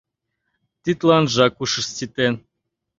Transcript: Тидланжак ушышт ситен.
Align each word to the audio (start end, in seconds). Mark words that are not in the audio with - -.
Тидланжак 0.83 1.53
ушышт 1.63 1.91
ситен. 1.97 2.33